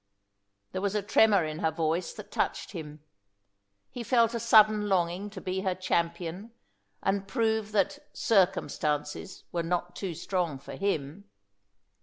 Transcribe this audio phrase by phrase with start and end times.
[0.71, 3.03] There was a tremor in her voice that touched him.
[3.91, 6.53] He felt a sudden longing to be her champion,
[7.03, 11.29] and prove that "circumstances" were not too strong for him.